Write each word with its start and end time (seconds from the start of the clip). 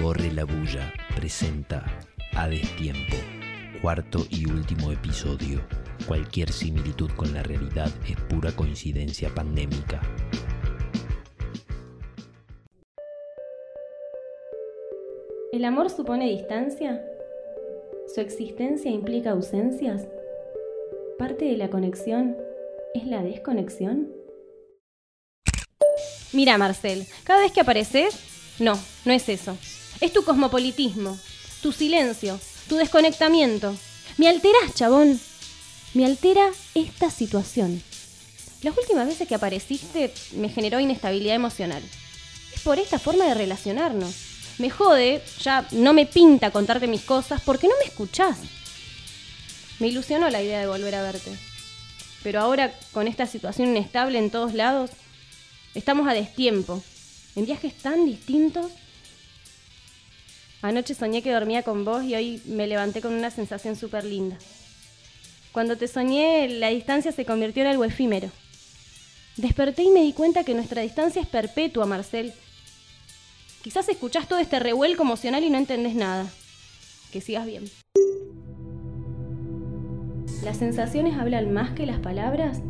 Corre 0.00 0.30
la 0.30 0.44
Bulla 0.44 0.92
presenta 1.16 1.84
A 2.36 2.48
Destiempo, 2.48 3.16
cuarto 3.82 4.24
y 4.30 4.48
último 4.48 4.92
episodio. 4.92 5.60
Cualquier 6.06 6.52
similitud 6.52 7.10
con 7.16 7.34
la 7.34 7.42
realidad 7.42 7.90
es 8.08 8.16
pura 8.28 8.52
coincidencia 8.52 9.28
pandémica. 9.34 10.00
¿El 15.52 15.64
amor 15.64 15.90
supone 15.90 16.28
distancia? 16.28 17.04
¿Su 18.14 18.20
existencia 18.20 18.92
implica 18.92 19.32
ausencias? 19.32 20.06
¿Parte 21.18 21.46
de 21.46 21.56
la 21.56 21.70
conexión 21.70 22.36
es 22.94 23.04
la 23.04 23.24
desconexión? 23.24 24.12
Mira, 26.32 26.56
Marcel, 26.56 27.04
cada 27.24 27.40
vez 27.40 27.50
que 27.50 27.62
apareces, 27.62 28.54
no, 28.60 28.78
no 29.04 29.12
es 29.12 29.28
eso. 29.28 29.58
Es 30.00 30.12
tu 30.12 30.24
cosmopolitismo, 30.24 31.18
tu 31.62 31.72
silencio, 31.72 32.38
tu 32.68 32.76
desconectamiento. 32.76 33.74
Me 34.16 34.28
alteras, 34.28 34.74
chabón. 34.74 35.20
Me 35.94 36.04
altera 36.04 36.50
esta 36.74 37.10
situación. 37.10 37.82
Las 38.62 38.76
últimas 38.76 39.06
veces 39.06 39.26
que 39.26 39.34
apareciste 39.34 40.12
me 40.32 40.48
generó 40.48 40.78
inestabilidad 40.78 41.34
emocional. 41.34 41.82
Es 42.54 42.60
por 42.60 42.78
esta 42.78 42.98
forma 42.98 43.24
de 43.24 43.34
relacionarnos. 43.34 44.14
Me 44.58 44.70
jode, 44.70 45.22
ya 45.40 45.66
no 45.72 45.92
me 45.92 46.06
pinta 46.06 46.50
contarte 46.50 46.88
mis 46.88 47.02
cosas 47.02 47.40
porque 47.44 47.68
no 47.68 47.74
me 47.80 47.86
escuchás. 47.86 48.36
Me 49.78 49.88
ilusionó 49.88 50.28
la 50.30 50.42
idea 50.42 50.60
de 50.60 50.66
volver 50.66 50.94
a 50.94 51.02
verte. 51.02 51.30
Pero 52.22 52.40
ahora, 52.40 52.72
con 52.92 53.06
esta 53.06 53.26
situación 53.26 53.68
inestable 53.68 54.18
en 54.18 54.30
todos 54.30 54.54
lados, 54.54 54.90
estamos 55.74 56.08
a 56.08 56.14
destiempo, 56.14 56.82
en 57.36 57.46
viajes 57.46 57.74
tan 57.78 58.04
distintos. 58.06 58.66
Anoche 60.60 60.94
soñé 60.94 61.22
que 61.22 61.32
dormía 61.32 61.62
con 61.62 61.84
vos 61.84 62.02
y 62.02 62.14
hoy 62.14 62.42
me 62.46 62.66
levanté 62.66 63.00
con 63.00 63.12
una 63.14 63.30
sensación 63.30 63.76
súper 63.76 64.04
linda. 64.04 64.36
Cuando 65.52 65.76
te 65.76 65.86
soñé, 65.86 66.48
la 66.48 66.68
distancia 66.68 67.12
se 67.12 67.24
convirtió 67.24 67.62
en 67.62 67.68
algo 67.68 67.84
efímero. 67.84 68.30
Desperté 69.36 69.84
y 69.84 69.90
me 69.90 70.02
di 70.02 70.12
cuenta 70.12 70.42
que 70.42 70.54
nuestra 70.54 70.82
distancia 70.82 71.22
es 71.22 71.28
perpetua, 71.28 71.86
Marcel. 71.86 72.32
Quizás 73.62 73.88
escuchás 73.88 74.26
todo 74.26 74.40
este 74.40 74.58
revuelco 74.58 75.04
emocional 75.04 75.44
y 75.44 75.50
no 75.50 75.58
entendés 75.58 75.94
nada. 75.94 76.26
Que 77.12 77.20
sigas 77.20 77.46
bien. 77.46 77.64
¿Las 80.42 80.56
sensaciones 80.56 81.16
hablan 81.16 81.52
más 81.52 81.70
que 81.70 81.86
las 81.86 82.00
palabras? 82.00 82.60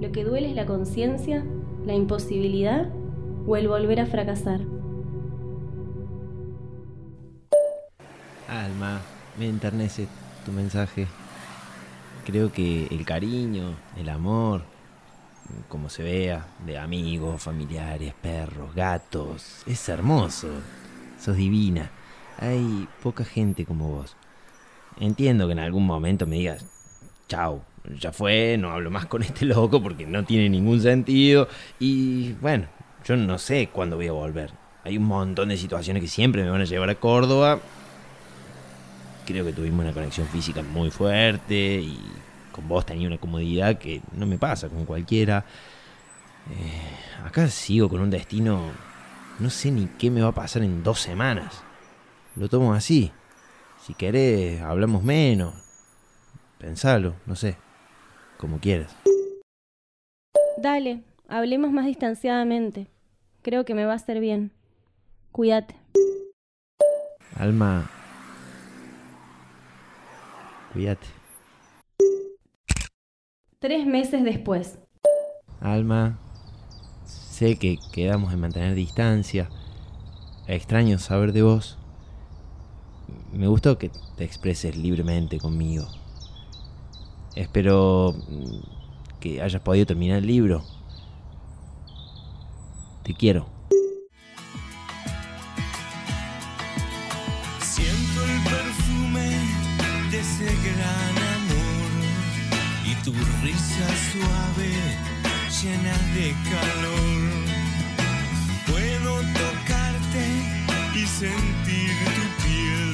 ¿Lo 0.00 0.12
que 0.12 0.24
duele 0.24 0.50
es 0.50 0.54
la 0.54 0.66
conciencia, 0.66 1.44
la 1.86 1.94
imposibilidad 1.94 2.90
o 3.46 3.56
el 3.56 3.68
volver 3.68 4.00
a 4.00 4.06
fracasar? 4.06 4.60
Alma, 8.48 9.00
me 9.38 9.48
enternece 9.48 10.06
tu 10.44 10.52
mensaje. 10.52 11.06
Creo 12.24 12.52
que 12.52 12.86
el 12.86 13.04
cariño, 13.04 13.74
el 13.96 14.08
amor, 14.08 14.62
como 15.68 15.88
se 15.88 16.02
vea, 16.02 16.46
de 16.64 16.78
amigos, 16.78 17.42
familiares, 17.42 18.14
perros, 18.20 18.74
gatos, 18.74 19.62
es 19.66 19.88
hermoso. 19.88 20.48
Sos 21.20 21.36
divina. 21.36 21.90
Hay 22.38 22.88
poca 23.02 23.24
gente 23.24 23.64
como 23.64 23.88
vos. 23.88 24.16
Entiendo 25.00 25.46
que 25.46 25.52
en 25.52 25.58
algún 25.58 25.86
momento 25.86 26.26
me 26.26 26.36
digas, 26.36 26.64
chao, 27.28 27.62
ya 27.98 28.12
fue, 28.12 28.56
no 28.58 28.70
hablo 28.70 28.90
más 28.90 29.06
con 29.06 29.22
este 29.22 29.44
loco 29.44 29.82
porque 29.82 30.06
no 30.06 30.24
tiene 30.24 30.48
ningún 30.48 30.80
sentido. 30.80 31.48
Y 31.78 32.32
bueno, 32.34 32.66
yo 33.04 33.16
no 33.16 33.38
sé 33.38 33.68
cuándo 33.72 33.96
voy 33.96 34.08
a 34.08 34.12
volver. 34.12 34.50
Hay 34.84 34.98
un 34.98 35.04
montón 35.04 35.48
de 35.48 35.56
situaciones 35.56 36.02
que 36.02 36.08
siempre 36.08 36.42
me 36.42 36.50
van 36.50 36.60
a 36.60 36.64
llevar 36.64 36.90
a 36.90 36.94
Córdoba. 36.94 37.60
Creo 39.26 39.44
que 39.44 39.52
tuvimos 39.52 39.84
una 39.84 39.92
conexión 39.92 40.26
física 40.28 40.62
muy 40.62 40.90
fuerte 40.90 41.80
y 41.80 41.98
con 42.52 42.68
vos 42.68 42.84
tenía 42.84 43.08
una 43.08 43.18
comodidad 43.18 43.78
que 43.78 44.02
no 44.12 44.26
me 44.26 44.38
pasa 44.38 44.68
con 44.68 44.84
cualquiera. 44.84 45.44
Eh, 46.50 47.26
acá 47.26 47.48
sigo 47.48 47.88
con 47.88 48.00
un 48.00 48.10
destino, 48.10 48.70
no 49.38 49.50
sé 49.50 49.70
ni 49.70 49.86
qué 49.86 50.10
me 50.10 50.20
va 50.20 50.28
a 50.28 50.34
pasar 50.34 50.62
en 50.62 50.82
dos 50.82 51.00
semanas. 51.00 51.62
Lo 52.36 52.48
tomo 52.48 52.74
así. 52.74 53.12
Si 53.82 53.94
querés, 53.94 54.60
hablamos 54.60 55.02
menos. 55.02 55.54
Pensalo, 56.58 57.14
no 57.26 57.34
sé. 57.36 57.56
Como 58.36 58.58
quieras. 58.58 58.94
Dale, 60.58 61.02
hablemos 61.28 61.70
más 61.72 61.86
distanciadamente. 61.86 62.88
Creo 63.42 63.64
que 63.64 63.74
me 63.74 63.84
va 63.84 63.92
a 63.92 63.96
hacer 63.96 64.20
bien. 64.20 64.52
Cuídate. 65.32 65.74
Alma. 67.36 67.90
Cuídate. 70.74 71.06
Tres 73.60 73.86
meses 73.86 74.24
después. 74.24 74.80
Alma. 75.60 76.18
Sé 77.04 77.56
que 77.56 77.78
quedamos 77.92 78.32
en 78.32 78.40
mantener 78.40 78.74
distancia. 78.74 79.48
Extraño 80.48 80.98
saber 80.98 81.32
de 81.32 81.42
vos. 81.42 81.78
Me 83.32 83.46
gustó 83.46 83.78
que 83.78 83.92
te 84.16 84.24
expreses 84.24 84.76
libremente 84.76 85.38
conmigo. 85.38 85.86
Espero 87.36 88.12
que 89.20 89.40
hayas 89.42 89.62
podido 89.62 89.86
terminar 89.86 90.18
el 90.18 90.26
libro. 90.26 90.64
Te 93.04 93.14
quiero. 93.14 93.53
Ese 100.44 100.56
gran 100.68 101.16
amor 101.34 101.92
y 102.84 102.94
tu 103.04 103.12
risa 103.42 103.88
suave 104.12 104.72
llena 105.62 105.96
de 106.14 106.34
calor. 106.50 107.22
Puedo 108.66 109.12
tocarte 109.32 110.24
y 110.94 111.06
sentir 111.06 111.94
tu 112.14 112.24
piel. 112.44 112.92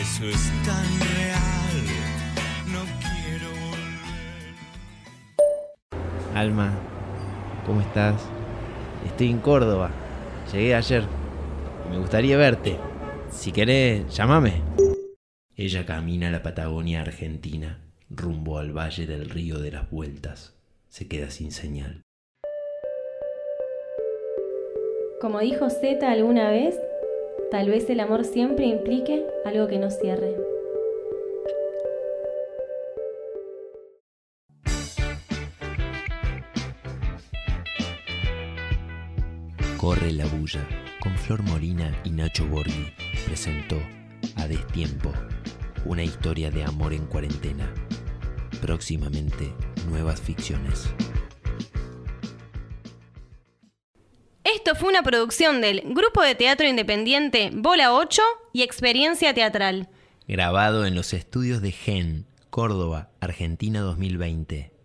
Eso 0.00 0.24
es 0.24 0.42
tan 0.64 0.88
real. 1.16 1.76
No 2.72 2.82
quiero 3.00 3.48
volver. 3.68 4.54
Alma, 6.34 6.70
¿cómo 7.64 7.80
estás? 7.80 8.14
Estoy 9.04 9.30
en 9.30 9.38
Córdoba. 9.38 9.90
Llegué 10.52 10.74
ayer. 10.74 11.04
Me 11.90 11.98
gustaría 11.98 12.36
verte. 12.36 12.78
Si 13.30 13.52
querés, 13.52 14.08
llámame. 14.14 14.62
Ella 15.58 15.86
camina 15.86 16.28
a 16.28 16.30
la 16.30 16.42
Patagonia 16.42 17.00
Argentina, 17.00 17.78
rumbo 18.10 18.58
al 18.58 18.76
Valle 18.76 19.06
del 19.06 19.30
Río 19.30 19.58
de 19.58 19.70
las 19.70 19.90
Vueltas. 19.90 20.54
Se 20.90 21.08
queda 21.08 21.30
sin 21.30 21.50
señal. 21.50 22.02
Como 25.18 25.40
dijo 25.40 25.70
Z 25.70 26.12
alguna 26.12 26.50
vez, 26.50 26.78
tal 27.50 27.70
vez 27.70 27.88
el 27.88 28.00
amor 28.00 28.26
siempre 28.26 28.66
implique 28.66 29.24
algo 29.46 29.66
que 29.66 29.78
nos 29.78 29.98
cierre. 29.98 30.36
Corre 39.78 40.12
la 40.12 40.26
bulla, 40.26 40.68
con 41.02 41.16
Flor 41.16 41.42
Morina 41.44 41.98
y 42.04 42.10
Nacho 42.10 42.46
Borghi, 42.46 42.92
presentó 43.24 43.76
A 44.34 44.48
Destiempo, 44.48 45.12
una 45.84 46.02
historia 46.02 46.50
de 46.50 46.64
amor 46.64 46.92
en 46.92 47.06
cuarentena. 47.06 47.72
Próximamente, 48.60 49.52
nuevas 49.88 50.20
ficciones. 50.20 50.88
Esto 54.42 54.74
fue 54.74 54.88
una 54.88 55.02
producción 55.02 55.60
del 55.60 55.82
Grupo 55.86 56.22
de 56.22 56.34
Teatro 56.34 56.66
Independiente 56.66 57.50
Bola 57.54 57.94
8 57.94 58.22
y 58.52 58.62
Experiencia 58.62 59.32
Teatral. 59.32 59.88
Grabado 60.26 60.86
en 60.86 60.94
los 60.94 61.12
estudios 61.12 61.62
de 61.62 61.72
GEN, 61.72 62.26
Córdoba, 62.50 63.10
Argentina 63.20 63.80
2020. 63.80 64.75